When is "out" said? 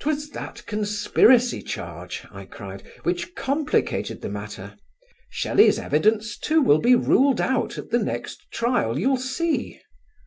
7.40-7.78